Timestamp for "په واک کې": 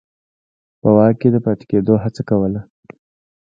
0.79-1.29